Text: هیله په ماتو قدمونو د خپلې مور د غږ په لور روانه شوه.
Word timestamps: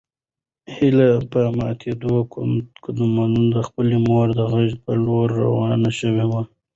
هیله 0.75 1.09
په 1.31 1.39
ماتو 1.57 2.15
قدمونو 2.83 3.39
د 3.53 3.55
خپلې 3.67 3.97
مور 4.07 4.27
د 4.37 4.41
غږ 4.51 4.69
په 4.83 4.91
لور 5.05 5.27
روانه 5.41 5.89
شوه. 5.99 6.41